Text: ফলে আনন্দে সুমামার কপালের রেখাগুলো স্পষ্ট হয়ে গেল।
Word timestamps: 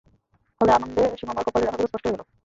ফলে 0.61 0.71
আনন্দে 0.73 1.03
সুমামার 1.19 1.43
কপালের 1.45 1.65
রেখাগুলো 1.65 1.87
স্পষ্ট 1.89 2.05
হয়ে 2.05 2.15
গেল। 2.15 2.21